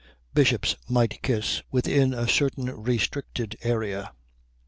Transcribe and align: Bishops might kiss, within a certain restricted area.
Bishops 0.33 0.75
might 0.89 1.21
kiss, 1.21 1.61
within 1.71 2.11
a 2.11 2.27
certain 2.27 2.71
restricted 2.71 3.55
area. 3.61 4.11